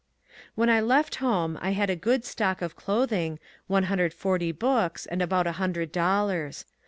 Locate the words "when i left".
0.55-1.17